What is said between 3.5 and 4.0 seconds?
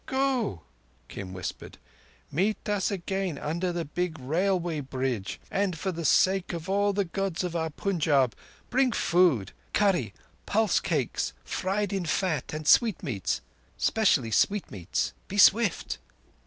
the